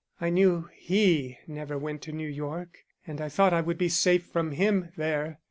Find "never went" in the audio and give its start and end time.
1.45-2.01